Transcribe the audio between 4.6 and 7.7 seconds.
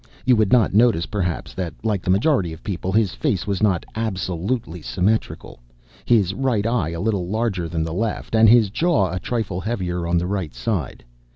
symmetrical, his right eye a little larger